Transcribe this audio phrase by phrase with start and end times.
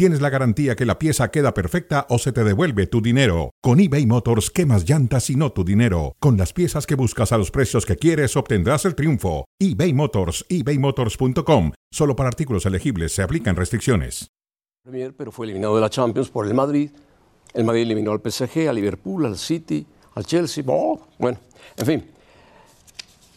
[0.00, 3.50] tienes la garantía que la pieza queda perfecta o se te devuelve tu dinero.
[3.60, 6.16] Con eBay Motors, quemas llantas y no tu dinero.
[6.20, 9.44] Con las piezas que buscas a los precios que quieres, obtendrás el triunfo.
[9.58, 11.72] eBay Motors, ebaymotors.com.
[11.92, 14.30] Solo para artículos elegibles se aplican restricciones.
[14.82, 16.90] Premier, pero fue eliminado de la Champions por el Madrid.
[17.52, 20.64] El Madrid eliminó al PSG, al Liverpool, al City, al Chelsea.
[20.64, 21.38] Bueno,
[21.76, 22.10] en fin.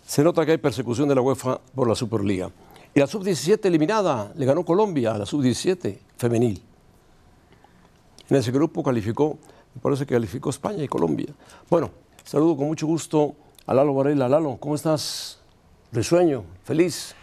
[0.07, 2.49] Se nota que hay persecución de la UEFA por la Superliga.
[2.95, 6.61] Y la sub-17 eliminada, le ganó Colombia a la sub-17 femenil.
[8.29, 9.39] En ese grupo calificó,
[9.73, 11.33] me parece que calificó España y Colombia.
[11.69, 11.91] Bueno,
[12.23, 14.29] saludo con mucho gusto a Lalo Varela.
[14.29, 15.39] Lalo, ¿cómo estás?
[15.91, 17.15] Risueño, feliz.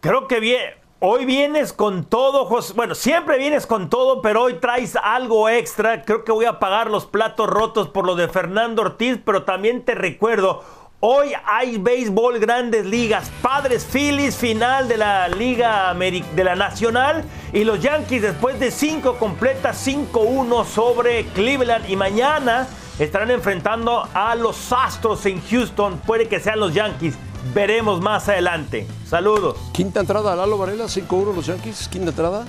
[0.00, 0.84] Creo que bien.
[1.00, 2.72] Hoy vienes con todo, José.
[2.74, 6.02] Bueno, siempre vienes con todo, pero hoy traes algo extra.
[6.02, 9.84] Creo que voy a pagar los platos rotos por lo de Fernando Ortiz, pero también
[9.84, 10.62] te recuerdo,
[11.00, 13.30] hoy hay béisbol grandes ligas.
[13.42, 17.24] Padres Phillies, final de la Liga de la Nacional.
[17.52, 21.88] Y los Yankees, después de cinco completas, 5-1 sobre Cleveland.
[21.88, 22.66] Y mañana
[22.98, 25.98] estarán enfrentando a los Astros en Houston.
[26.06, 27.16] Puede que sean los Yankees
[27.52, 28.86] veremos más adelante.
[29.06, 29.56] Saludos.
[29.72, 31.88] Quinta entrada, Lalo Varela, 5-1 los Yankees.
[31.88, 32.46] Quinta entrada.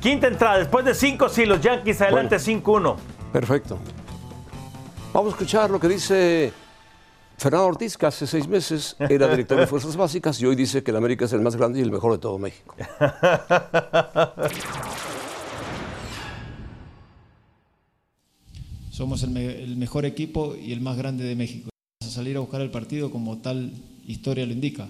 [0.00, 2.96] Quinta entrada, después de 5, sí, los Yankees adelante 5-1.
[3.32, 3.78] Perfecto.
[5.12, 6.54] Vamos a escuchar lo que dice
[7.36, 10.90] Fernando Ortiz, que hace seis meses era director de Fuerzas Básicas y hoy dice que
[10.90, 12.74] el América es el más grande y el mejor de todo México.
[18.90, 21.68] Somos el, el mejor equipo y el más grande de México
[22.00, 23.70] salir a buscar el partido como tal
[24.06, 24.88] historia lo indica.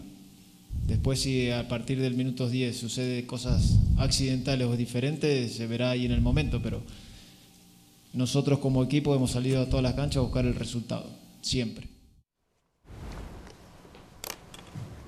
[0.87, 6.07] Después si a partir del minuto 10 sucede cosas accidentales o diferentes, se verá ahí
[6.07, 6.81] en el momento, pero
[8.13, 11.07] nosotros como equipo hemos salido a todas las canchas a buscar el resultado,
[11.41, 11.89] siempre.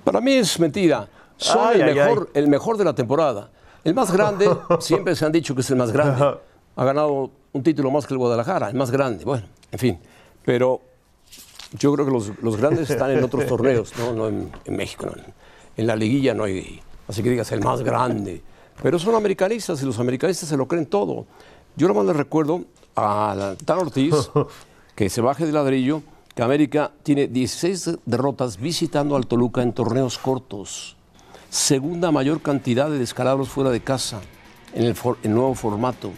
[0.03, 1.07] Para mí es mentira.
[1.37, 3.51] Soy el, mejor, el mejor de la temporada.
[3.83, 4.49] El más grande,
[4.79, 6.37] siempre se han dicho que es el más grande.
[6.77, 9.23] Ha ganado un título más que el Guadalajara, el más grande.
[9.23, 9.97] Bueno, en fin.
[10.43, 10.81] Pero
[11.79, 15.07] yo creo que los, grandes están en otros torneos, no, en, México.
[15.77, 18.41] En, la liguilla no hay, así que digas, el más grande.
[18.83, 21.27] Pero son americanistas y los americanistas se lo creen todo.
[21.77, 24.13] Yo nomás les recuerdo a Tan Ortiz
[24.95, 30.17] que se baje de ladrillo que América tiene 16 derrotas visitando al Toluca en torneos
[30.17, 30.97] cortos.
[31.49, 34.19] Segunda mayor cantidad de descalabros fuera de casa
[34.73, 36.11] en el, el nuevo formato.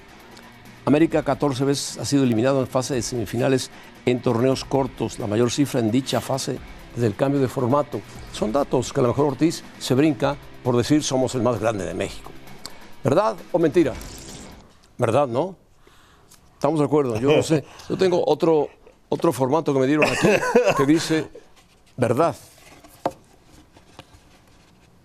[0.85, 3.69] América 14 veces ha sido eliminado en fase de semifinales
[4.05, 6.57] en torneos cortos, la mayor cifra en dicha fase
[6.95, 8.01] desde el cambio de formato.
[8.31, 11.85] Son datos que a lo mejor Ortiz se brinca por decir somos el más grande
[11.85, 12.31] de México.
[13.03, 13.93] ¿Verdad o mentira?
[14.97, 15.66] ¿Verdad, no?
[16.57, 17.63] Estamos de acuerdo, yo no sé.
[17.87, 18.67] Yo tengo otro,
[19.09, 20.27] otro formato que me dieron aquí
[20.75, 21.27] que dice
[21.95, 22.35] verdad.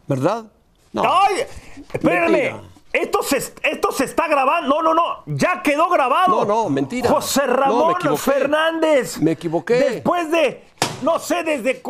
[0.06, 0.46] ¿Verdad?
[0.94, 1.02] No.
[1.04, 1.44] ¡Ay!
[1.92, 2.58] Espérame.
[2.90, 4.68] Esto se, esto se está grabando.
[4.68, 5.22] No, no, no.
[5.26, 6.42] Ya quedó grabado.
[6.42, 7.10] No, no, mentira.
[7.10, 9.18] José Ramón Fernández.
[9.18, 9.74] Me equivoqué.
[9.74, 10.64] Después de,
[11.02, 11.82] no sé desde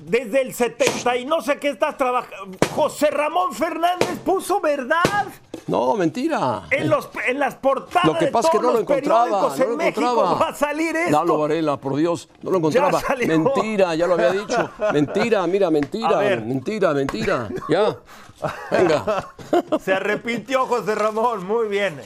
[0.00, 2.58] desde el 70 y no sé qué estás trabajando.
[2.74, 5.28] José Ramón Fernández puso verdad.
[5.66, 6.62] No, mentira.
[6.70, 9.76] En, los, en las portadas lo que pasa de que no lo encontraba, no en
[9.76, 11.10] México va a salir esto.
[11.10, 13.00] Lalo Varela, por Dios, no lo encontraba.
[13.26, 14.70] Mentira, ya lo había dicho.
[14.92, 17.48] Mentira, mira, mentira, mentira, mentira.
[17.68, 17.96] Ya.
[18.70, 19.32] Venga.
[19.80, 22.00] Se arrepintió José Ramón, muy bien.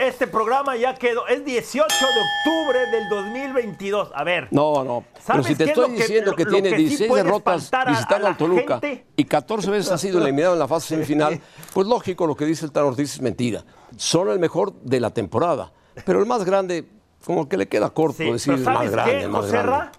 [0.00, 2.20] Este programa ya quedó, es 18 de
[2.54, 4.10] octubre del 2022.
[4.14, 4.48] A ver.
[4.50, 5.04] No, no.
[5.26, 8.80] Pero si te estoy diciendo que, tiene 16 derrotas visitando al Toluca
[9.14, 11.38] y 14 veces ha sido eliminado en la fase semifinal,
[11.74, 13.62] pues lógico, lo que dice el Tan Ortiz es mentira.
[13.98, 15.70] Son el mejor de la temporada.
[16.06, 16.88] Pero el más grande,
[17.22, 19.90] como que le queda corto decir el más grande, el más grande.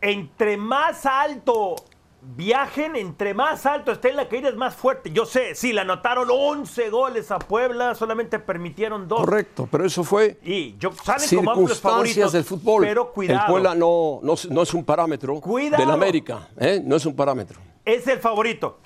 [0.00, 1.74] Entre más alto
[2.22, 5.10] viajen, entre más alto esté la caída es más fuerte.
[5.10, 9.20] Yo sé, sí, le anotaron 11 goles a Puebla, solamente permitieron dos.
[9.20, 12.84] Correcto, pero eso fue y yo, salen circunstancias del fútbol.
[12.84, 13.46] Pero cuidado.
[13.46, 16.80] El Puebla no, no, es un parámetro del América, ¿eh?
[16.82, 17.60] no es un parámetro.
[17.84, 18.78] Es el favorito.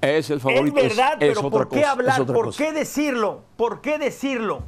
[0.00, 0.78] Es el favorito.
[0.78, 2.24] Es verdad, pero ¿por qué hablar?
[2.26, 3.42] ¿Por qué decirlo?
[3.56, 4.62] ¿Por qué decirlo?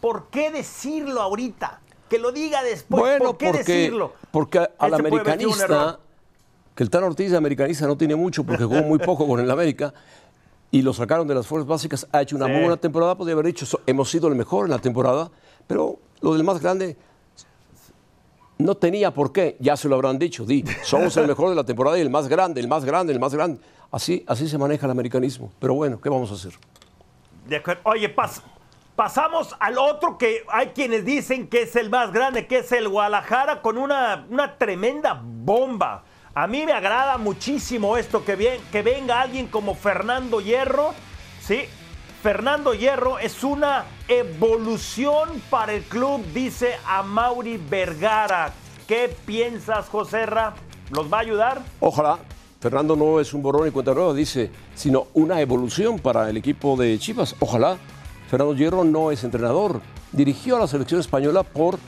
[0.00, 1.80] ¿Por qué decirlo ahorita?
[2.08, 3.00] Que lo diga después.
[3.00, 4.12] Bueno, ¿Por qué porque, decirlo?
[4.30, 5.98] Porque al americanista
[6.78, 9.92] que el Tan Ortiz americanista no tiene mucho porque jugó muy poco con el América
[10.70, 13.46] y lo sacaron de las fuerzas básicas, ha hecho una muy buena temporada, podría haber
[13.46, 15.28] dicho, hemos sido el mejor en la temporada,
[15.66, 16.96] pero lo del más grande
[18.58, 21.64] No tenía por qué, ya se lo habrán dicho, di, somos el mejor de la
[21.64, 23.60] temporada y el más grande, el más grande, el más grande.
[23.90, 25.50] Así, así se maneja el americanismo.
[25.58, 26.52] Pero bueno, ¿qué vamos a hacer?
[27.82, 28.14] Oye,
[28.94, 32.88] pasamos al otro que hay quienes dicen que es el más grande, que es el
[32.88, 36.04] Guadalajara, con una, una tremenda bomba.
[36.38, 40.94] A mí me agrada muchísimo esto, que, que venga alguien como Fernando Hierro,
[41.40, 41.62] ¿sí?
[42.22, 48.52] Fernando Hierro es una evolución para el club, dice a Mauri Vergara.
[48.86, 50.54] ¿Qué piensas, Joserra?
[50.92, 51.60] ¿Los va a ayudar?
[51.80, 52.20] Ojalá.
[52.60, 56.76] Fernando no es un borrón y cuenta nueva, dice, sino una evolución para el equipo
[56.76, 57.34] de Chivas.
[57.40, 57.78] Ojalá.
[58.30, 59.80] Fernando Hierro no es entrenador.
[60.12, 61.80] Dirigió a la selección española por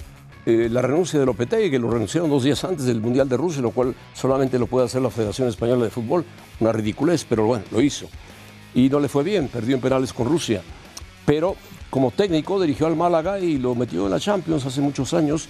[0.47, 3.63] eh, la renuncia de Lopetegui, que lo renunciaron dos días antes del Mundial de Rusia,
[3.63, 6.25] lo cual solamente lo puede hacer la Federación Española de Fútbol.
[6.61, 8.09] Una ridiculez, pero bueno, lo hizo
[8.75, 10.63] y no le fue bien, perdió en penales con Rusia.
[11.27, 11.57] Pero
[11.91, 15.49] como técnico dirigió al Málaga y lo metió en la Champions hace muchos años.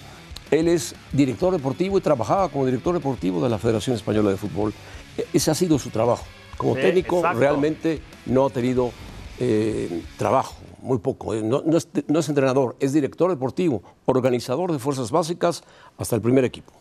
[0.49, 4.73] Él es director deportivo y trabajaba como director deportivo de la Federación Española de Fútbol.
[5.17, 6.25] E-, ese ha sido su trabajo.
[6.57, 8.91] Como técnico realmente no ha tenido
[9.39, 11.33] eh, trabajo, muy poco.
[11.33, 15.63] Eh, no, es, no es entrenador, es director deportivo, organizador de fuerzas básicas
[15.97, 16.73] hasta el primer equipo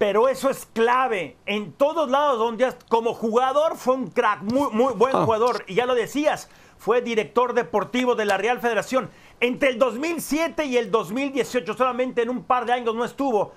[0.00, 4.94] pero eso es clave en todos lados donde como jugador fue un crack, muy, muy
[4.94, 5.26] buen ah.
[5.26, 6.48] jugador, y ya lo decías,
[6.78, 9.10] fue director deportivo de la Real Federación.
[9.40, 13.52] Entre el 2007 y el 2018, solamente en un par de años no estuvo.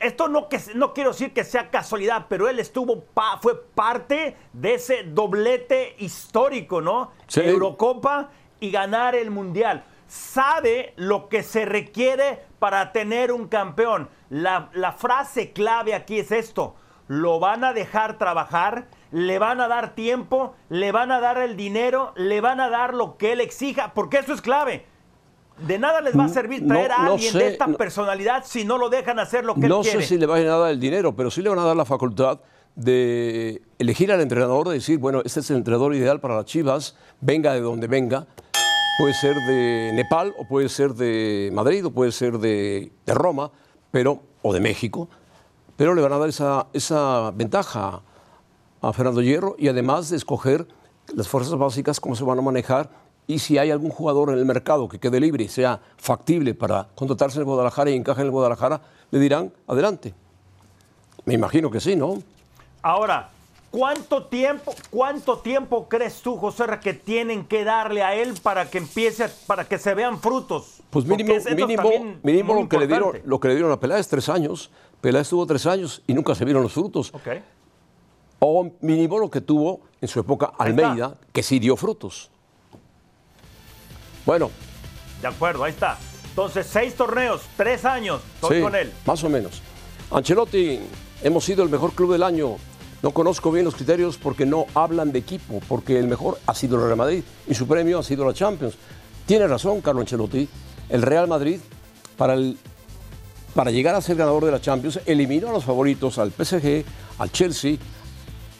[0.00, 3.04] Esto no, que, no quiero decir que sea casualidad, pero él estuvo,
[3.40, 7.10] fue parte de ese doblete histórico, ¿no?
[7.34, 8.30] Eurocopa
[8.60, 9.84] y ganar el Mundial.
[10.06, 16.74] Sabe lo que se requiere para tener un campeón la, frase clave aquí es esto.
[17.06, 21.54] Lo van a dejar trabajar, le van a dar tiempo, le van a dar el
[21.56, 24.86] dinero, le van a dar lo que él exija, porque eso es clave.
[25.66, 28.88] De nada les va a servir traer a alguien de esta personalidad si no lo
[28.88, 29.76] dejan hacer lo que él quiere.
[29.76, 31.76] No sé si le van a dar el dinero, pero sí le van a dar
[31.76, 32.40] la facultad
[32.74, 36.96] de elegir al entrenador, de decir, bueno, este es el entrenador ideal para las Chivas,
[37.20, 38.26] venga de donde venga.
[38.98, 43.50] Puede ser de Nepal, o puede ser de Madrid, o puede ser de Roma
[43.92, 45.08] pero, o de México,
[45.76, 48.00] pero le van a dar esa, esa ventaja
[48.80, 50.66] a Fernando Hierro y además de escoger
[51.14, 52.90] las fuerzas básicas, cómo se van a manejar
[53.26, 56.88] y si hay algún jugador en el mercado que quede libre y sea factible para
[56.94, 58.80] contratarse en el Guadalajara y encaje en el Guadalajara,
[59.10, 60.14] le dirán, adelante.
[61.24, 62.22] Me imagino que sí, ¿no?
[62.82, 63.30] Ahora,
[63.72, 68.76] ¿Cuánto tiempo, cuánto tiempo crees tú, José, que tienen que darle a él para que
[68.76, 70.82] empiece, para que se vean frutos?
[70.90, 71.32] Pues mínimo,
[72.22, 74.70] mínimo, lo, que le dieron, lo que le dieron a Peláez, tres años.
[75.00, 77.10] Peláez tuvo tres años y nunca se vieron los frutos.
[78.40, 82.30] O mínimo lo que tuvo en su época Almeida, que sí dio frutos.
[84.26, 84.50] Bueno.
[85.20, 85.98] De acuerdo, ahí está.
[86.28, 88.92] Entonces, seis torneos, tres años, estoy con él.
[89.04, 89.62] Más o menos.
[90.10, 90.80] Ancelotti,
[91.22, 92.56] hemos sido el mejor club del año
[93.02, 96.76] no conozco bien los criterios porque no hablan de equipo, porque el mejor ha sido
[96.76, 98.74] el Real Madrid y su premio ha sido la Champions.
[99.26, 100.48] Tiene razón Carlo Ancelotti,
[100.88, 101.58] el Real Madrid
[102.16, 102.56] para, el,
[103.56, 106.84] para llegar a ser ganador de la Champions eliminó a los favoritos al PSG,
[107.18, 107.76] al Chelsea,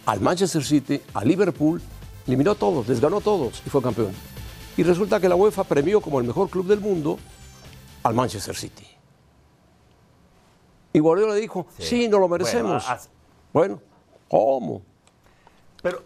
[0.07, 1.81] al Manchester City, al Liverpool,
[2.27, 4.13] eliminó a todos, les ganó a todos y fue campeón.
[4.77, 7.19] Y resulta que la UEFA premió como el mejor club del mundo
[8.03, 8.87] al Manchester City.
[10.93, 12.85] Y Guardiola dijo, sí, no lo merecemos.
[13.53, 13.81] bueno
[14.29, 14.83] ¿Cómo?
[15.83, 16.03] Pero,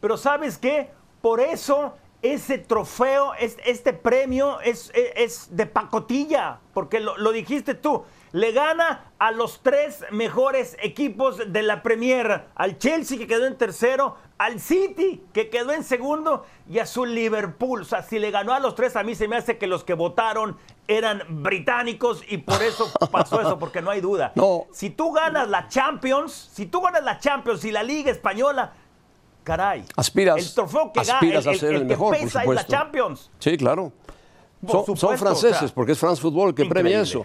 [0.00, 0.90] pero ¿sabes qué?
[1.20, 8.02] Por eso ese trofeo, este premio es, es, de pacotilla, porque lo, lo, dijiste tú.
[8.36, 13.56] Le gana a los tres mejores equipos de la Premier, al Chelsea que quedó en
[13.56, 17.80] tercero, al City que quedó en segundo y a su Liverpool.
[17.80, 19.84] O sea, si le ganó a los tres, a mí se me hace que los
[19.84, 24.32] que votaron eran británicos y por eso pasó eso, porque no hay duda.
[24.36, 24.66] No.
[24.70, 28.74] Si tú ganas la Champions, si tú ganas la Champions y la Liga Española,
[29.44, 29.86] caray.
[29.96, 33.30] Aspiras, el trofeo que aspiras a ser el, mejor, pesa es la Champions.
[33.38, 33.92] Sí, claro.
[34.94, 37.24] Son, franceses, porque es France Football que premia eso.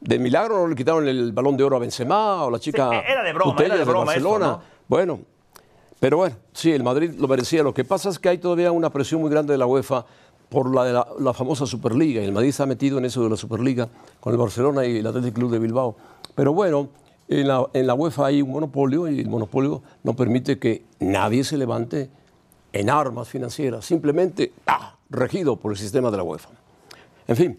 [0.00, 3.22] De milagro no le quitaron el balón de oro a Benzema o la chica era
[3.22, 4.58] de broma, era de, broma Barcelona.
[4.88, 5.20] Bueno,
[6.00, 7.62] pero bueno, sí, el Madrid lo merecía.
[7.62, 10.06] Lo que pasa es que hay todavía una presión muy grande de la UEFA
[10.48, 12.22] por la, de la, famosa Superliga.
[12.22, 13.88] Y el Madrid se ha metido en eso de la Superliga
[14.20, 15.96] con el Barcelona y el Athletic Club de Bilbao.
[16.34, 16.88] Pero bueno,
[17.28, 21.44] en la, en la UEFA hay un monopolio y el monopolio no permite que nadie
[21.44, 22.10] se levante
[22.72, 26.48] en armas financieras, simplemente ah, regido por el sistema de la UEFA.
[27.28, 27.58] En fin,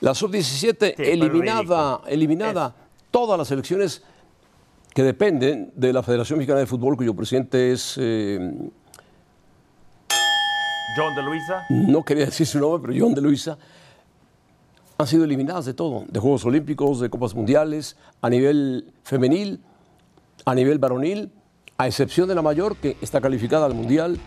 [0.00, 2.74] la sub-17 eliminada, eliminada
[3.10, 4.02] todas las elecciones
[4.94, 8.38] que dependen de la Federación Mexicana de Fútbol, cuyo presidente es eh,
[10.96, 11.62] John de Luisa.
[11.68, 13.58] No quería decir su nombre, pero John de Luisa.
[14.98, 19.60] han sido eliminadas de todo, de Juegos Olímpicos, de Copas Mundiales, a nivel femenil,
[20.44, 21.30] a nivel varonil,
[21.78, 24.18] a excepción de la mayor, que está calificada al Mundial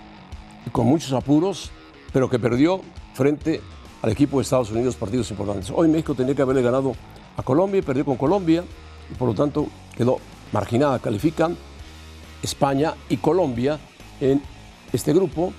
[0.71, 1.71] con muchos apuros,
[2.13, 2.81] pero que perdió
[3.13, 3.61] frente
[4.03, 5.71] al equipo de Estados Unidos partidos importantes.
[5.73, 6.93] Hoy México tenía que haberle ganado
[7.37, 8.63] a Colombia y perdió con Colombia,
[9.09, 10.19] y por lo tanto quedó
[10.51, 10.99] marginada.
[10.99, 11.57] Califican
[12.41, 13.79] España y Colombia
[14.19, 14.41] en
[14.91, 15.53] este grupo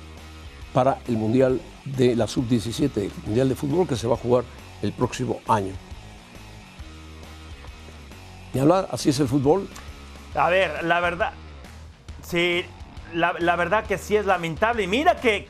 [0.74, 4.44] para el Mundial de la Sub-17, Mundial de Fútbol que se va a jugar
[4.82, 5.72] el próximo año.
[8.52, 9.66] Y hablar, así es el fútbol.
[10.34, 11.32] A ver, la verdad,
[12.22, 12.62] sí,
[13.12, 14.84] la, verdad que sí es lamentable.
[14.84, 15.46] Y mira que,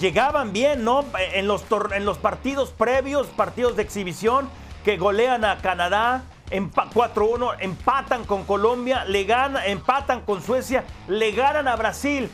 [0.00, 1.04] llegaban bien, ¿no?
[1.32, 1.64] En los,
[1.94, 4.48] en los partidos previos, partidos de exhibición,
[4.84, 11.68] que golean a Canadá, 4-1, empatan con Colombia, le ganan, empatan con Suecia, le ganan
[11.68, 12.30] a Brasil.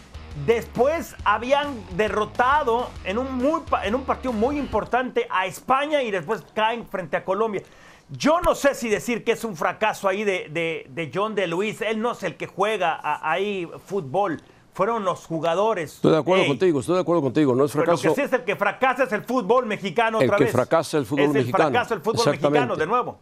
[0.47, 6.45] Después habían derrotado en un, muy, en un partido muy importante a España y después
[6.55, 7.63] caen frente a Colombia.
[8.11, 11.81] Yo no sé si decir que es un fracaso ahí de, John de Luis.
[11.81, 14.41] Él no es el que juega ahí fútbol.
[14.73, 15.95] Fueron los jugadores.
[15.95, 17.55] Estoy de acuerdo contigo, estoy de acuerdo contigo.
[17.55, 18.03] No es fracaso.
[18.03, 20.51] Pero lo que sí es el que fracasa es el fútbol mexicano otra el que
[20.51, 21.67] fracasa el fútbol mexicano.
[21.67, 23.19] el fracaso el fútbol mexicano, de nuevo.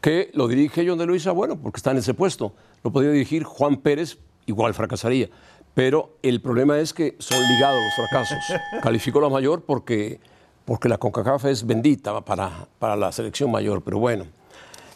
[0.00, 2.54] Que lo dirige John de Luisa, bueno, porque está en ese puesto.
[2.82, 5.28] Lo podría dirigir Juan Pérez, igual fracasaría.
[5.74, 8.38] Pero el problema es que son ligados los fracasos.
[8.82, 10.20] Calificó la mayor porque,
[10.64, 14.26] porque la CONCACAF es bendita para, para la selección mayor, pero bueno.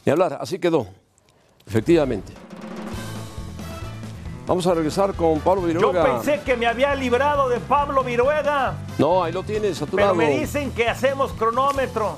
[0.04, 0.87] Y hablar, así quedó,
[1.66, 2.32] efectivamente.
[4.46, 6.06] Vamos a regresar con Pablo Viruega.
[6.06, 8.75] Yo pensé que me había librado de Pablo Viruega.
[8.96, 12.16] No, ahí lo tienes a tu Pero me dicen que hacemos cronómetro.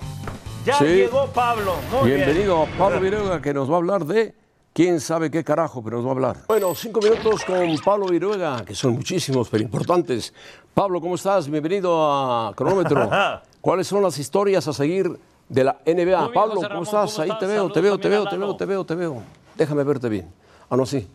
[0.66, 1.76] Ya llegó Pablo.
[1.90, 4.34] Muy Bienvenido a Pablo Viruega que nos va a hablar de
[4.78, 6.36] quién sabe qué carajo, pero nos va a hablar.
[6.46, 10.32] Bueno, cinco minutos con Pablo Viruega, que son muchísimos, pero importantes.
[10.72, 11.50] Pablo, ¿cómo estás?
[11.50, 13.10] Bienvenido a Cronómetro.
[13.60, 15.18] ¿Cuáles son las historias a seguir
[15.48, 16.32] de la NBA?
[16.32, 17.18] Pablo, ¿cómo, estás?
[17.18, 19.22] Ahí te veo, te veo, te veo, te veo, te veo, te veo.
[19.56, 20.32] Déjame verte bien.
[20.70, 21.08] Ah, no, sí.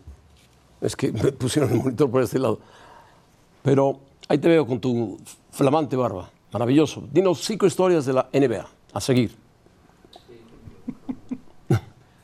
[0.81, 2.59] Es que me pusieron el monitor por este lado.
[3.61, 5.17] Pero ahí te veo con tu
[5.51, 6.29] flamante barba.
[6.51, 7.05] Maravilloso.
[7.09, 8.67] Dinos cinco historias de la NBA.
[8.91, 9.42] A seguir.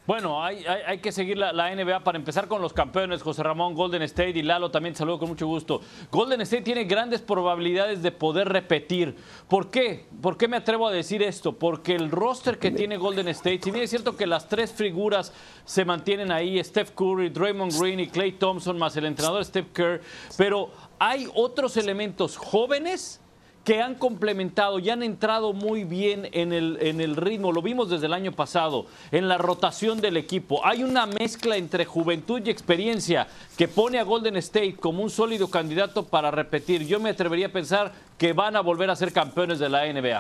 [0.10, 4.40] Bueno, hay, que seguir la, NBA para empezar con los campeones, José Ramón, Golden State
[4.40, 5.82] y Lalo también saludo con mucho gusto.
[6.12, 9.16] Golden State tiene grandes probabilidades de poder repetir.
[9.48, 10.08] ¿Por qué?
[10.20, 11.60] ¿Por qué me atrevo a decir esto?
[11.60, 15.32] Porque el roster que tiene Golden State, si bien es cierto que las tres figuras
[15.64, 20.02] se mantienen ahí, Steph Curry, Draymond Green y Clay Thompson, más el entrenador Steph Kerr,
[20.36, 23.22] pero hay otros elementos jóvenes
[23.70, 27.52] que han complementado y han entrado muy bien en el, en el ritmo.
[27.52, 30.66] Lo vimos desde el año pasado, en la rotación del equipo.
[30.66, 35.52] Hay una mezcla entre juventud y experiencia que pone a Golden State como un sólido
[35.52, 36.88] candidato para repetir.
[36.88, 40.20] Yo me atrevería a pensar que van a volver a ser campeones de la NBA.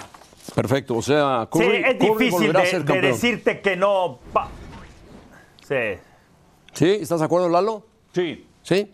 [0.54, 4.20] Perfecto, o sea, sí, es difícil de, decirte que no.
[5.68, 5.98] Sí.
[6.74, 6.90] ¿Sí?
[7.02, 7.84] ¿Estás de acuerdo, Lalo?
[8.14, 8.46] Sí.
[8.62, 8.92] ¿Sí?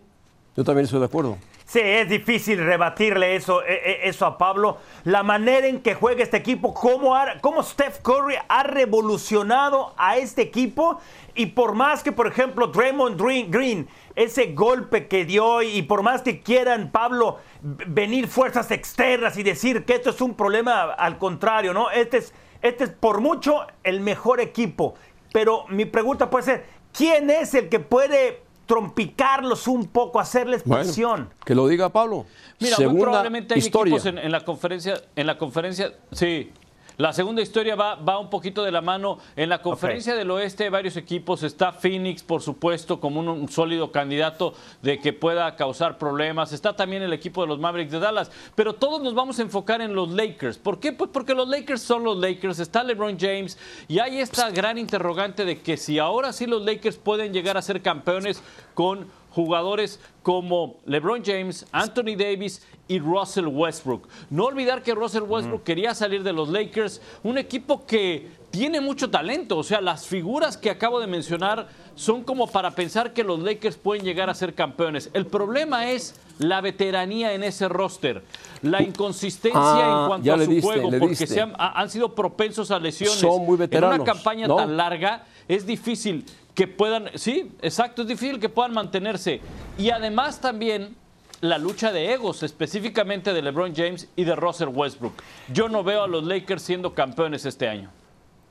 [0.56, 1.38] Yo también estoy de acuerdo.
[1.76, 4.78] Sí, es difícil rebatirle eso, e, e, eso a Pablo.
[5.04, 10.42] La manera en que juega este equipo, cómo, cómo Steph Curry ha revolucionado a este
[10.42, 11.02] equipo.
[11.34, 16.22] Y por más que, por ejemplo, Draymond Green, ese golpe que dio, y por más
[16.22, 21.74] que quieran, Pablo, venir fuerzas externas y decir que esto es un problema, al contrario,
[21.74, 21.92] ¿no?
[21.92, 24.96] Este es, este es por mucho el mejor equipo.
[25.34, 31.30] Pero mi pregunta puede ser, ¿quién es el que puede trompicarlos un poco, hacerles presión.
[31.46, 32.26] que lo diga Pablo.
[32.60, 36.52] Mira, muy probablemente hay equipos en, la conferencia, en la conferencia, sí,
[36.98, 39.20] la segunda historia va, va un poquito de la mano.
[39.36, 41.44] En la conferencia del oeste hay varios equipos.
[41.44, 46.54] Está Phoenix, por supuesto, como un, sólido candidato de que pueda causar problemas.
[46.54, 48.32] Está también el equipo de los Mavericks de Dallas.
[48.56, 50.58] Pero todos nos vamos a enfocar en los Lakers.
[50.58, 50.94] ¿Por qué?
[50.94, 52.60] Pues porque los Lakers son los Lakers.
[52.60, 53.58] Está LeBron James.
[53.88, 57.62] Y hay esta gran interrogante de que si ahora sí los Lakers pueden llegar a
[57.62, 58.42] ser campeones
[58.74, 64.08] con jugadores como LeBron James, Anthony Davis y Russell Westbrook.
[64.30, 69.10] No olvidar que Russell Westbrook quería salir de los Lakers, un equipo que tiene mucho
[69.10, 73.40] talento, o sea, las figuras que acabo de mencionar son como para pensar que los
[73.40, 75.10] Lakers pueden llegar a ser campeones.
[75.14, 78.24] El problema es la veteranía en ese roster,
[78.62, 83.20] la inconsistencia en ah, cuanto a su juego, porque se han, sido propensos a lesiones.
[83.20, 83.96] Son muy veteranos.
[83.96, 86.26] En una campaña tan larga es difícil
[86.56, 89.42] que puedan, sí, exacto, es difícil que puedan mantenerse.
[89.78, 90.96] Y además también
[91.42, 95.14] la lucha de egos, específicamente de LeBron James y de Russell Westbrook.
[95.52, 97.92] Yo no veo a los Lakers siendo campeones este año.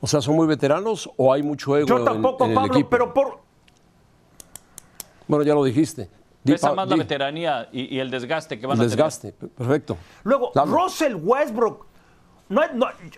[0.00, 1.88] O sea, ¿son muy veteranos o hay mucho ego?
[1.88, 3.40] Yo tampoco, Pablo, pero por.
[5.26, 6.11] Bueno, ya lo dijiste.
[6.44, 8.90] Pesa más la veteranía y, el desgaste que van a tener.
[8.90, 9.96] Desgaste, perfecto.
[10.25, 11.87] Luego, Russell Westbrook
[12.48, 12.62] no,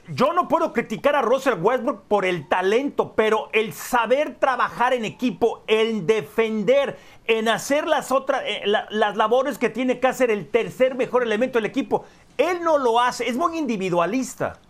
[0.08, 5.04] yo no puedo criticar a Russell Westbrook por el talento, pero el saber trabajar en
[5.04, 10.48] equipo, el defender, en hacer las otras, eh, las labores que tiene que hacer el
[10.48, 12.04] tercer mejor elemento del equipo,
[12.38, 14.60] él no lo hace, es muy individualista.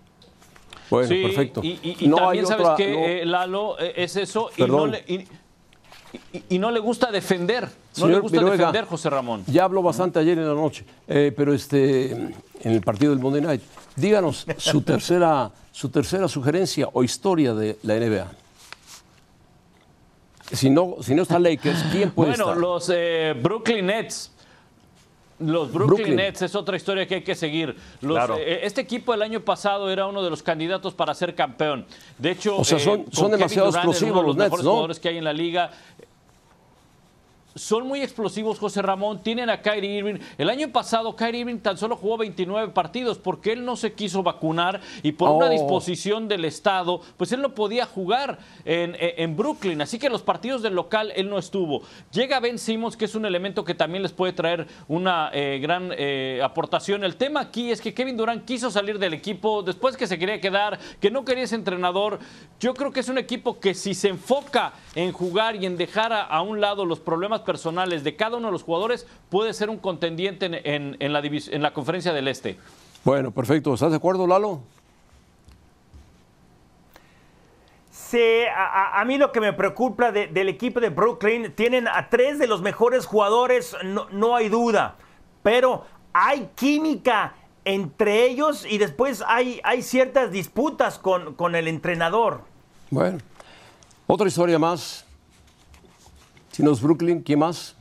[0.89, 1.61] Bueno, perfecto.
[1.63, 5.05] Y, también sabes que eh, Lalo eh, es eso y no, le,
[6.49, 7.69] y, no, le, gusta defender.
[7.99, 9.45] No le gusta defender, José Ramón.
[9.49, 13.63] Ya habló bastante ayer en la noche, pero este, en el partido del Monday Night.
[13.97, 18.31] Díganos su tercera, su tercera sugerencia o historia de la NBA.
[20.53, 22.55] Si no, si no está Lakers, ¿quién puede bueno, estar?
[22.55, 24.33] Bueno, los eh, Brooklyn Nets.
[25.39, 27.77] Los Brooklyn, Nets es otra historia que hay que seguir.
[28.01, 31.85] Eh, este equipo el año pasado era uno de los candidatos para ser campeón.
[32.17, 34.71] De hecho, o sea, son, eh, son demasiado explosivos los, Nets, ¿no?
[34.71, 35.73] jugadores que hay en la liga
[37.57, 39.23] son muy explosivos, José Ramón.
[39.23, 40.19] Tienen a Kyrie Irving.
[40.39, 44.23] El año pasado, Kyrie Irving tan solo jugó 29 partidos porque él no se quiso
[44.23, 45.51] vacunar y por una oh.
[45.51, 49.81] disposición del Estado, pues él no podía jugar en, Brooklyn.
[49.81, 51.83] Así que los partidos del local él no estuvo.
[52.13, 55.91] Llega Ben Simmons, que es un elemento que también les puede traer una eh, gran
[55.97, 57.05] eh, aportación.
[57.05, 60.41] El tema aquí es que Kevin Durant quiso salir del equipo después que se quería
[60.41, 62.19] quedar, que no quería ese entrenador.
[62.61, 66.13] Yo creo que es un equipo que si se enfoca en jugar y en dejar
[66.13, 69.79] a un lado los problemas personales de cada uno de los jugadores puede ser un
[69.79, 72.59] contendiente en, la, en la conferencia del Este.
[73.05, 73.73] Bueno, perfecto.
[73.73, 74.61] ¿Estás de acuerdo, Lalo?
[78.11, 82.47] Sí, a, mí lo que me preocupa del equipo de Brooklyn, tienen a tres de
[82.47, 84.97] los mejores jugadores, no, hay duda,
[85.43, 87.35] pero hay química
[87.65, 92.43] entre ellos y después hay, hay ciertas disputas con, con el entrenador.
[92.91, 93.19] Bueno,
[94.07, 95.06] otra historia más
[96.57, 97.77] si no es Brooklyn, ¿quién más?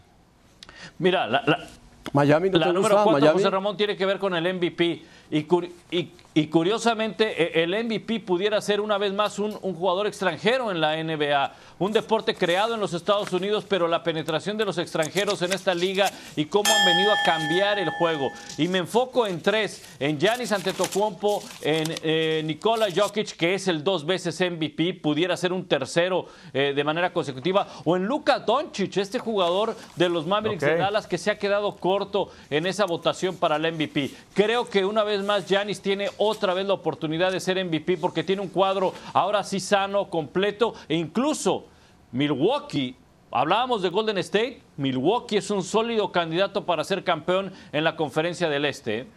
[1.00, 1.65] Mira, la,
[2.12, 5.01] Miami no la número cuatro, José Ramón, tiene que ver con el MVP.
[5.32, 5.48] Y,
[5.91, 6.12] y,
[6.48, 11.54] curiosamente, e, el MVP pudiera ser una vez más un, jugador extranjero en la NBA.
[11.80, 15.74] Un deporte creado en los Estados Unidos, pero la penetración de los extranjeros en esta
[15.74, 18.30] liga y cómo han venido a cambiar el juego.
[18.58, 23.82] Y me enfoco en tres: en Giannis Antetokounmpo, en eh, Nikola Jokic, que es el
[23.82, 28.98] dos veces MVP, pudiera ser un tercero eh, de manera consecutiva, o en Luka Doncic,
[28.98, 33.38] este jugador de los Mavericks de Dallas que se ha quedado corto en esa votación
[33.38, 34.12] para el MVP.
[34.34, 38.24] Creo que una vez más Giannis tiene otra vez la oportunidad de ser MVP porque
[38.24, 41.66] tiene un cuadro ahora sí sano, completo e incluso
[42.12, 42.96] Milwaukee
[43.36, 48.48] Hablábamos de Golden State, Milwaukee es un sólido candidato para ser campeón en la conferencia
[48.48, 49.00] del Este.
[49.00, 49.08] ¿eh?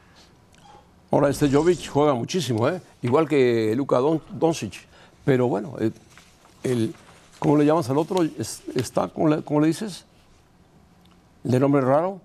[1.12, 2.83] Ahora, este Jovic juega muchísimo, ¿eh?
[3.01, 4.75] igual que Luka Doncic.
[5.25, 5.92] Pero bueno, eh,
[6.64, 6.92] el,
[7.38, 8.25] ¿cómo le llamas al otro?
[8.75, 10.05] ¿Está, cómo le, cómo le dices?
[11.44, 12.21] ¿De nombre raro?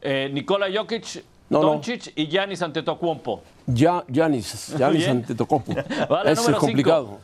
[0.00, 3.42] Eh, Nikola Jokic Doncic y Giannis Antetokounmpo.
[3.66, 5.74] Ya, Giannis, Giannis Antetokounmpo.
[6.08, 7.18] vale, es complicado.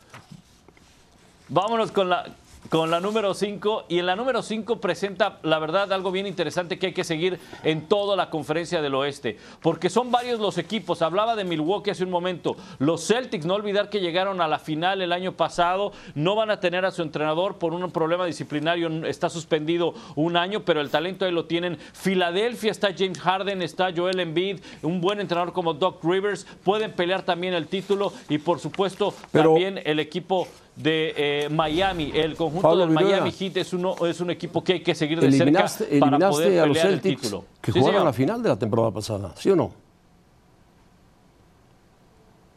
[1.48, 2.26] Vámonos con la,
[2.68, 6.78] con la número 5 y en la número 5 presenta la verdad algo bien interesante
[6.78, 11.02] que hay que seguir en toda la conferencia del oeste, porque son varios los equipos,
[11.02, 15.00] hablaba de Milwaukee hace un momento, los Celtics, no olvidar que llegaron a la final
[15.00, 19.30] el año pasado, no van a tener a su entrenador por un problema disciplinario, está
[19.30, 24.20] suspendido un año, pero el talento ahí lo tienen, Filadelfia está James Harden, está Joel
[24.20, 29.14] Embiid, un buen entrenador como Doc Rivers, pueden pelear también el título y por supuesto
[29.32, 30.46] también el equipo
[30.78, 32.12] de eh, Miami.
[32.14, 35.32] El conjunto del Miami Heat es, uno, es un equipo que hay que seguir de
[35.32, 35.66] cerca
[36.00, 37.44] para poder pelear el título.
[37.60, 39.72] Que jugaron la final de la temporada pasada, ¿sí o no?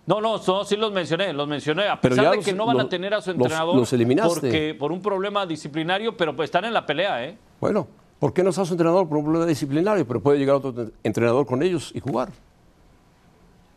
[0.05, 3.13] No, no, sí los mencioné, los mencioné, a pesar de que no van a tener
[3.13, 4.41] a su entrenador los, eliminaste.
[4.41, 7.37] Porque, por un problema disciplinario, pero pues están en la pelea, ¿eh?
[7.59, 7.87] Bueno,
[8.19, 10.05] ¿por qué no está su entrenador por un problema disciplinario?
[10.05, 12.29] Pero puede llegar otro entrenador con ellos y jugar.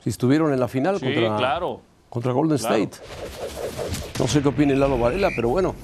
[0.01, 1.81] Si estuvieron en la final sí, contra, claro.
[2.15, 2.93] Contra Golden State.
[4.21, 5.75] No sé qué opina Lalo Varela, pero bueno.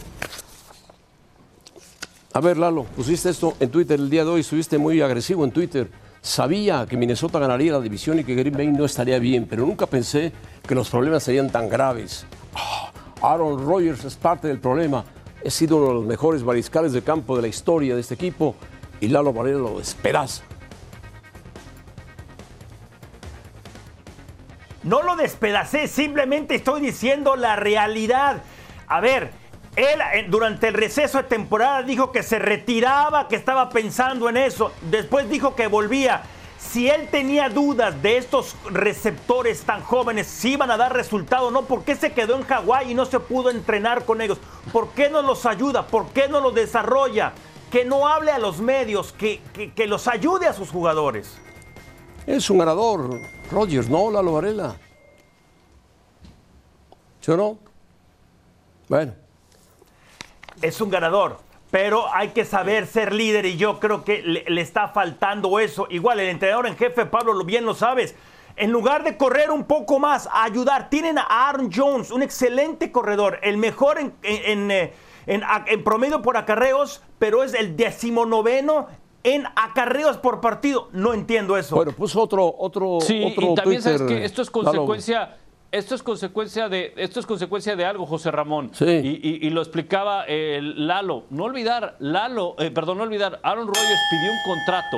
[2.33, 5.51] A ver, Lalo, pusiste esto en Twitter el día de hoy, estuviste muy agresivo en
[5.51, 5.91] Twitter.
[6.23, 9.87] Sabía que Minnesota ganaría la división y que Green Bay no estaría bien, pero nunca
[9.87, 10.33] pensé
[10.67, 12.25] que los problemas serían tan graves.
[12.55, 15.05] Ah, Aaron Rodgers es parte del problema.
[15.43, 18.55] He sido uno de los mejores mariscales de campo de la historia de este equipo
[19.01, 20.45] y Lalo Varela lo despedaza.
[24.91, 28.43] No lo despedacé, simplemente estoy diciendo la realidad.
[28.89, 29.31] A ver,
[29.77, 30.01] él
[30.31, 34.73] durante el receso de temporada dijo que se retiraba, que estaba pensando en eso.
[34.91, 36.23] Después dijo que volvía.
[36.59, 41.63] Si él tenía dudas de estos receptores tan jóvenes, si iban a dar resultado no,
[41.67, 44.39] ¿por qué se quedó en Hawái y no se pudo entrenar con ellos?
[44.73, 45.87] ¿Por qué no los ayuda?
[45.87, 47.33] ¿Por qué no los desarrolla?
[47.71, 49.41] Que no hable a los medios, que,
[49.77, 51.41] que los ayude a sus jugadores.
[52.27, 53.19] Es un ganador,
[53.51, 54.77] Rogers, ¿no, Lalo Varela?
[57.21, 57.59] ¿Sí o no?
[58.89, 59.15] Bueno.
[60.61, 61.39] Es un ganador,
[61.71, 65.87] pero hay que saber ser líder y yo creo que le, está faltando eso.
[65.91, 68.15] Igual el entrenador en jefe, Pablo, lo bien lo sabes.
[68.57, 73.39] En lugar de correr un poco más, ayudar, tienen a Aaron Jones, un excelente corredor,
[73.43, 74.93] el mejor en, en, en,
[75.27, 78.89] en promedio por acarreos, pero es el decimonoveno
[79.23, 80.89] en acarreos por partido.
[80.93, 81.77] No entiendo eso.
[81.77, 82.99] Bueno, puso otro, otro.
[83.01, 85.37] Sí, otro y también sabes que esto es consecuencia.
[85.73, 88.71] Esto es consecuencia de esto es consecuencia de algo, José Ramón.
[88.73, 89.21] Sí.
[89.23, 91.27] Y, lo explicaba el Lalo.
[91.31, 94.97] No olvidar, Lalo, eh, perdón, no olvidar, Aaron Rodgers pidió un contrato.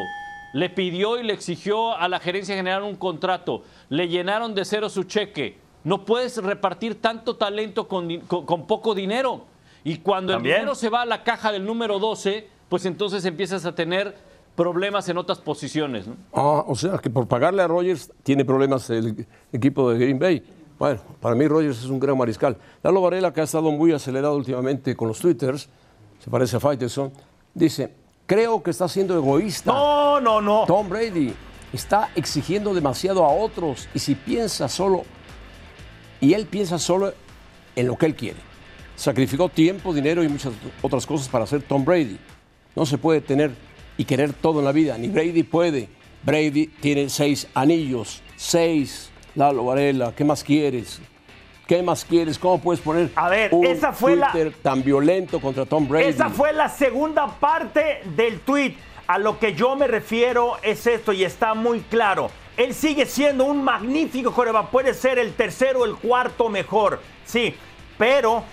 [0.55, 3.65] Le pidió y le exigió a la gerencia general un contrato.
[3.91, 5.59] Le llenaron de cero su cheque.
[5.85, 9.45] No puedes repartir tanto talento con, con, poco dinero.
[9.85, 13.67] Y cuando el dinero se va a la caja del número 12, pues entonces empiezas
[13.67, 14.15] a tener
[14.57, 16.07] problemas en otras posiciones.
[16.07, 16.17] ¿no?
[16.33, 20.43] Ah, o sea que por pagarle a Rogers tiene problemas el equipo de Green Bay.
[20.79, 22.57] Bueno, para mí Rogers es un gran mariscal.
[22.83, 25.69] Lalo Varela, que ha estado muy acelerado últimamente con los twitters,
[26.19, 27.13] se parece a Faitelson,
[27.53, 27.93] dice,
[28.25, 29.71] creo que está siendo egoísta.
[29.71, 30.65] No, no, no.
[30.67, 31.35] Tom Brady
[31.75, 35.03] está exigiendo demasiado a otros y si piensa solo,
[36.23, 37.13] y él piensa solo
[37.77, 38.41] en lo que él quiere.
[38.97, 42.19] Sacrificó tiempo, dinero y muchas otras cosas para ser Tom Brady.
[42.75, 43.53] No se puede tener
[43.97, 45.89] y querer todo en la vida, ni Brady puede.
[46.23, 49.11] Brady tiene seis anillos, seis.
[49.35, 51.01] Lalo Varela, ¿qué más quieres?
[51.67, 52.39] ¿Qué más quieres?
[52.39, 56.05] ¿Cómo puedes poner a ver, un esa fue Twitter tan violento contra Tom Brady?
[56.05, 58.75] Esa fue la segunda parte del tweet.
[59.07, 62.31] A lo que yo me refiero es esto y está muy claro.
[62.57, 64.69] Él sigue siendo un magnífico coreback.
[64.69, 67.01] Puede ser el tercero o el cuarto mejor.
[67.25, 67.55] Sí,
[67.99, 68.45] pero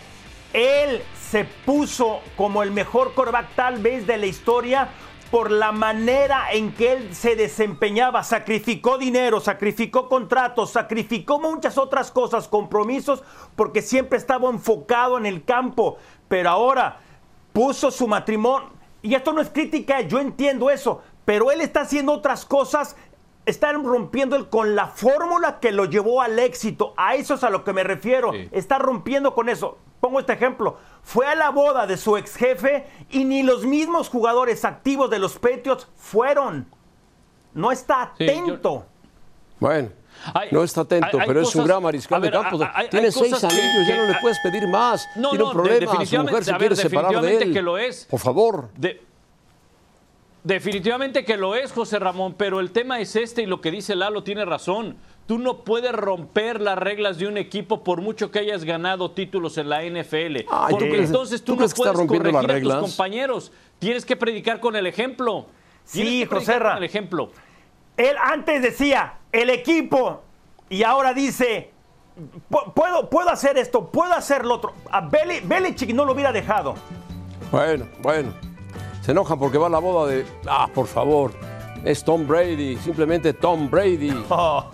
[0.53, 4.89] él se puso como el mejor quarterback tal vez de la historia
[5.29, 12.09] por la manera en que él se desempeñaba, sacrificó dinero, sacrificó contratos, sacrificó muchas otras
[12.09, 13.23] cosas, compromisos,
[13.55, 16.97] porque siempre estaba enfocado en el campo, pero ahora
[17.53, 18.71] puso su matrimonio,
[19.03, 22.95] y esto no es crítica, yo entiendo eso, pero él está haciendo otras cosas,
[23.45, 27.51] está rompiendo él con la fórmula que lo llevó al éxito, a eso es a
[27.51, 29.77] lo que me refiero, está rompiendo con eso.
[29.99, 30.77] Pongo este ejemplo.
[31.03, 35.19] Fue a la boda de su ex jefe y ni los mismos jugadores activos de
[35.19, 36.67] los Patriots fueron.
[37.53, 38.85] No está atento.
[39.59, 39.89] Bueno,
[40.51, 42.59] no está atento, pero es un gran mariscal de campo.
[42.89, 45.07] Tiene seis anillos, ya no le puedes pedir más.
[45.15, 47.53] No, Tiene un problema, su mujer se quiere separar de él.
[47.53, 48.05] que lo es.
[48.05, 48.69] Por favor.
[50.43, 53.95] definitivamente que lo es, José Ramón, pero el tema es este y lo que dice
[53.95, 54.97] Lalo tiene razón.
[55.29, 59.59] Tú no puedes romper las reglas de un equipo por mucho que hayas ganado títulos
[59.59, 60.37] en la NFL.
[60.71, 63.51] porque entonces tú, no puedes corregir a tus compañeros.
[63.77, 65.45] Tienes que predicar con el ejemplo.
[65.83, 67.29] Sí, José Con el ejemplo.
[67.95, 70.23] Él antes decía, el equipo,
[70.67, 71.69] y ahora dice,
[72.73, 74.73] puedo, puedo hacer esto, puedo hacer lo otro.
[74.89, 76.73] A Belichick no lo hubiera dejado.
[77.51, 78.33] Bueno, bueno.
[79.01, 81.33] Se enojan porque va a la boda de, ah, por favor,
[81.85, 84.11] es Tom Brady, simplemente Tom Brady.
[84.31, 84.65] Oh.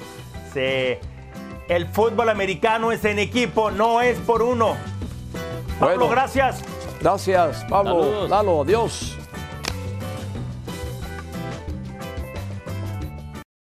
[0.55, 4.75] El fútbol americano es en equipo, no es por uno.
[5.79, 6.63] Pablo, gracias.
[7.01, 8.27] Gracias, Pablo.
[8.27, 9.17] Lalo, adiós.